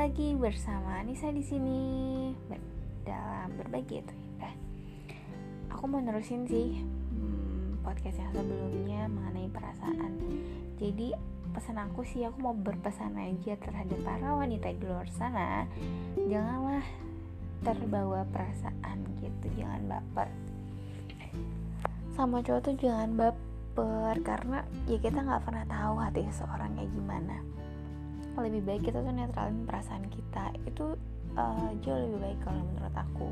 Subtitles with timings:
[0.00, 1.76] lagi bersama Nisa di sini
[3.04, 4.48] dalam berbagi itu ya.
[5.76, 10.16] Aku mau nerusin sih hmm, podcast yang sebelumnya mengenai perasaan.
[10.80, 11.12] Jadi
[11.52, 15.68] pesan aku sih aku mau berpesan aja terhadap para wanita di luar sana,
[16.16, 16.80] janganlah
[17.60, 20.32] terbawa perasaan gitu, jangan baper.
[22.16, 27.36] Sama cowok tuh jangan baper karena ya kita nggak pernah tahu hati seseorang kayak gimana
[28.38, 30.54] lebih baik kita tuh netralin perasaan kita.
[30.62, 30.94] Itu
[31.34, 33.28] uh, jauh lebih baik kalau menurut aku.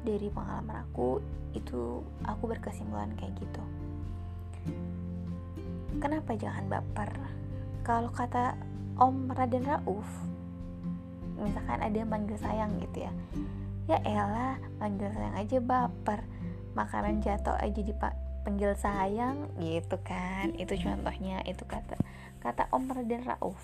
[0.00, 1.20] Dari pengalaman aku
[1.52, 3.62] itu aku berkesimpulan kayak gitu.
[5.98, 7.10] Kenapa jangan baper?
[7.82, 8.54] Kalau kata
[9.00, 10.08] Om Raden Rauf
[11.40, 13.12] misalkan ada yang manggil sayang gitu ya
[13.88, 16.20] ya elah manggil sayang aja baper.
[16.78, 20.54] Makanan jatuh aja dipanggil sayang gitu kan.
[20.54, 21.98] Itu contohnya itu kata
[22.38, 23.58] kata Om Raden Rauf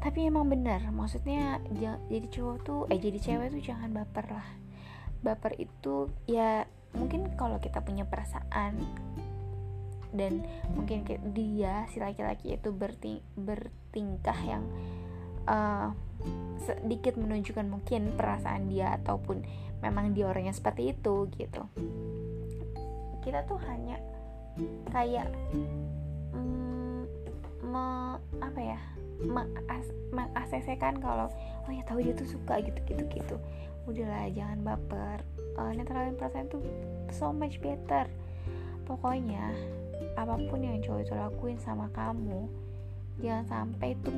[0.00, 1.58] tapi emang benar maksudnya
[2.06, 4.48] jadi cowok tuh eh jadi cewek tuh jangan baper lah.
[5.24, 8.78] Baper itu ya mungkin kalau kita punya perasaan
[10.16, 11.04] dan mungkin
[11.36, 14.64] dia si laki-laki itu berting bertingkah yang
[15.44, 15.92] uh,
[16.62, 19.44] sedikit menunjukkan mungkin perasaan dia ataupun
[19.84, 21.68] memang dia orangnya seperti itu gitu.
[23.20, 24.00] Kita tuh hanya
[24.90, 25.28] kayak
[30.12, 31.32] mengasesekan kalau
[31.66, 33.04] oh ya tahu dia tuh suka gitu gitu.
[33.08, 33.36] Gitu
[33.86, 35.18] udahlah jangan baper.
[35.56, 36.60] Uh, netralin perasaan tuh
[37.14, 38.10] so much better.
[38.84, 39.54] Pokoknya
[40.18, 42.48] apa pun yang cowok itu lakuin sama kamu
[43.20, 44.12] jangan sampai itu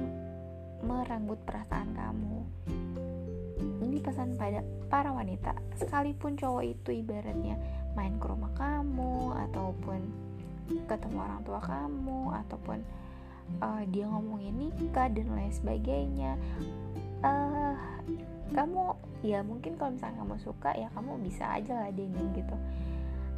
[0.83, 2.39] merenggut perasaan kamu.
[3.83, 5.55] Ini pesan pada para wanita.
[5.79, 7.59] Sekalipun cowok itu ibaratnya
[7.95, 10.01] main ke rumah kamu ataupun
[10.69, 12.79] ketemu orang tua kamu ataupun
[13.63, 16.37] uh, dia ngomongin nikah dan lain sebagainya.
[17.23, 17.75] Uh,
[18.55, 22.57] kamu ya mungkin kalau misalnya kamu suka ya kamu bisa aja lah dingin gitu.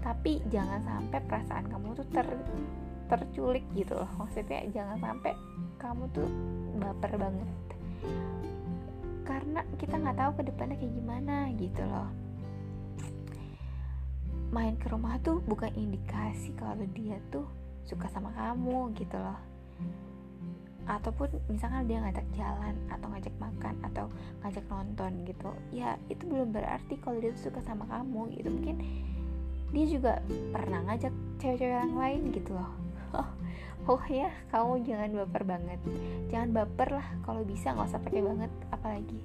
[0.01, 2.27] Tapi jangan sampai perasaan kamu tuh ter
[3.11, 4.11] terculik gitu loh.
[4.21, 5.33] Maksudnya jangan sampai
[5.81, 6.29] kamu tuh
[6.79, 7.49] baper banget.
[9.27, 12.09] Karena kita nggak tahu ke depannya kayak gimana gitu loh.
[14.51, 17.47] Main ke rumah tuh bukan indikasi kalau dia tuh
[17.87, 19.50] suka sama kamu gitu loh
[20.91, 24.11] ataupun misalkan dia ngajak jalan atau ngajak makan atau
[24.43, 28.49] ngajak nonton gitu ya itu belum berarti kalau dia suka sama kamu gitu.
[28.51, 28.77] Mungkin
[29.71, 30.13] dia juga
[30.51, 32.71] pernah ngajak cewek-cewek yang lain gitu loh.
[33.89, 35.81] Oh, ya kamu jangan baper banget.
[36.29, 39.21] Jangan baper lah kalau bisa nggak usah pakai banget apalagi.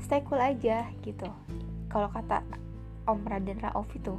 [0.00, 1.28] Stay cool aja gitu.
[1.92, 2.40] Kalau kata
[3.04, 4.16] Om Raden Rauf itu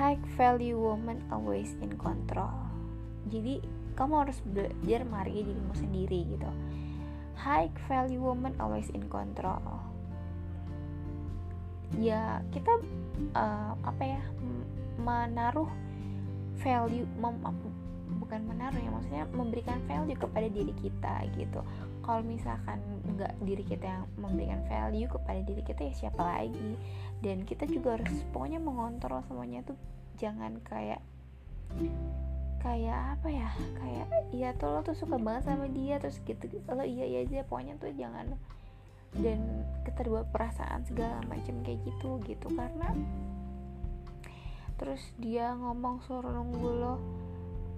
[0.00, 2.48] high value woman always in control.
[3.28, 3.60] Jadi
[4.00, 6.48] kamu harus belajar menghargai dirimu sendiri gitu.
[7.36, 9.60] High value woman always in control.
[12.00, 12.80] Ya kita
[13.36, 14.22] uh, apa ya
[14.96, 15.68] menaruh
[16.64, 17.36] value mem,
[18.24, 21.60] bukan menaruh ya maksudnya memberikan value kepada diri kita gitu
[22.00, 22.80] kalau misalkan
[23.16, 26.76] nggak diri kita yang memberikan value kepada diri kita ya siapa lagi?
[27.20, 29.76] Dan kita juga harus pokoknya mengontrol semuanya tuh
[30.16, 31.00] jangan kayak
[32.64, 33.48] kayak apa ya?
[33.78, 37.44] Kayak iya tuh lo tuh suka banget sama dia terus gitu lo iya iya aja.
[37.46, 38.34] Pokoknya tuh jangan
[39.10, 42.46] dan keterbawa perasaan segala macam kayak gitu gitu.
[42.52, 42.90] Karena
[44.80, 46.94] terus dia ngomong suruh nunggu lo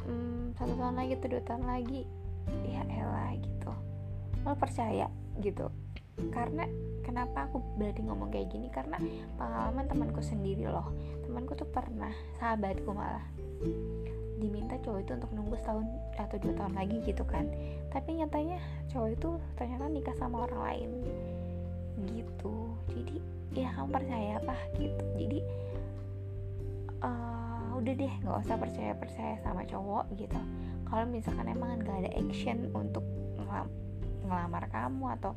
[0.07, 2.03] hmm, satu tahun lagi atau dua tahun lagi
[2.67, 2.83] ya
[4.43, 5.07] lo percaya
[5.41, 5.71] gitu.
[6.31, 6.69] Karena
[7.03, 8.69] kenapa aku berarti ngomong kayak gini?
[8.69, 9.01] Karena
[9.41, 10.93] pengalaman temanku sendiri loh.
[11.25, 13.25] Temanku tuh pernah sahabatku malah
[14.43, 15.87] diminta cowok itu untuk nunggu setahun
[16.19, 17.49] atau dua tahun lagi gitu kan.
[17.95, 18.59] Tapi nyatanya
[18.93, 20.91] cowok itu ternyata nikah sama orang lain.
[22.13, 22.55] Gitu.
[22.93, 23.17] Jadi
[23.57, 24.57] ya kamu percaya apa?
[24.77, 25.05] Gitu.
[25.17, 25.39] Jadi
[27.01, 30.41] uh, udah deh nggak usah percaya percaya sama cowok gitu.
[30.93, 33.07] Kalau misalkan emang nggak ada action untuk
[34.27, 35.33] ngelamar kamu atau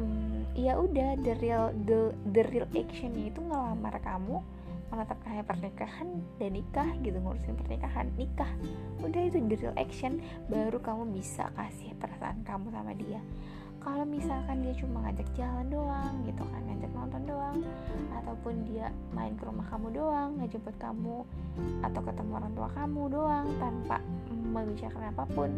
[0.00, 4.40] um, ya udah the real the the real actionnya itu ngelamar kamu
[4.86, 6.08] menetapkan pernikahan
[6.38, 8.48] dan nikah gitu ngurusin pernikahan nikah.
[9.02, 13.18] Udah itu the real action baru kamu bisa kasih perasaan kamu sama dia.
[13.82, 17.58] Kalau misalkan dia cuma ngajak jalan doang gitu kan ngajak nonton doang
[18.18, 21.22] ataupun dia main ke rumah kamu doang ngejemput kamu
[21.86, 24.02] atau ketemu orang tua kamu doang tanpa
[24.34, 25.50] membicarakan apa pun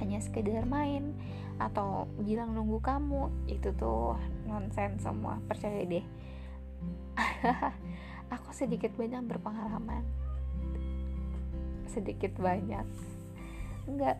[0.00, 1.12] hanya sekedar main
[1.60, 4.16] atau bilang nunggu kamu itu tuh
[4.48, 6.04] nonsen semua percaya deh.
[8.34, 10.02] Aku sedikit banyak berpengalaman.
[11.86, 12.86] Sedikit banyak.
[13.84, 14.16] Enggak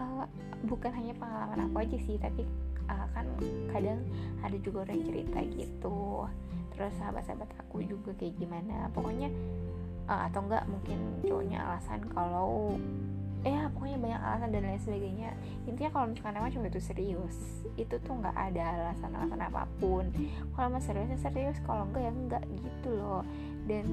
[0.00, 0.24] uh,
[0.64, 2.48] bukan hanya pengalaman aku aja sih tapi
[2.88, 3.26] uh, kan
[3.72, 4.00] kadang
[4.40, 6.24] ada juga orang cerita gitu.
[6.76, 8.88] Terus sahabat-sahabat aku juga kayak gimana.
[8.92, 9.28] Pokoknya
[10.08, 12.76] uh, atau enggak mungkin cowoknya alasan kalau
[13.44, 15.30] ya pokoknya banyak alasan dan lain sebagainya.
[15.68, 17.36] Intinya kalau misalkan emang cowok itu serius
[17.76, 20.08] itu tuh nggak ada alasan-alasan apa pun.
[20.56, 21.56] Kalau mau serius ya serius.
[21.68, 23.22] Kalau enggak ya enggak gitu loh.
[23.68, 23.86] Dan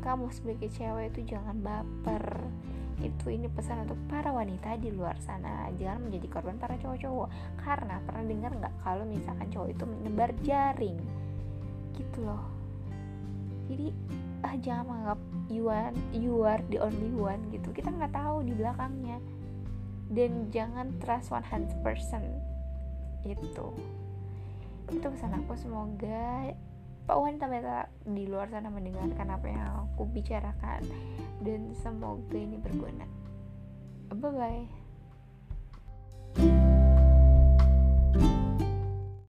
[0.00, 2.24] kamu sebagai cewek itu jangan baper.
[2.98, 5.70] Itu ini pesan untuk para wanita di luar sana.
[5.74, 7.28] Jangan menjadi korban para cowok-cowok.
[7.62, 10.98] Karena pernah dengar nggak kalau misalkan cowok itu menyebar jaring?
[11.98, 12.42] Gitu loh.
[13.68, 13.92] Jadi
[14.46, 17.72] ah jangan menganggap you are, you are the only one gitu.
[17.72, 19.18] Kita nggak tahu di belakangnya.
[20.08, 21.84] Dan jangan trust 100%
[23.28, 23.66] itu.
[24.88, 26.52] Itu pesan aku semoga
[27.08, 29.64] Pak wanita-wanita di luar sana mendengarkan apa yang
[29.96, 30.84] aku bicarakan.
[31.40, 33.08] Dan semoga ini berguna.
[34.12, 34.77] Bye bye